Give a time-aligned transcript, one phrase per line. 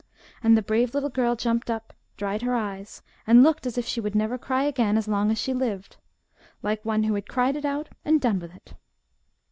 [0.41, 4.01] And the brave little girl jumped up, dried her eyes, and looked as if she
[4.01, 5.97] would never cry again as long as she lived
[6.63, 8.73] like one who had cried it out and done with it.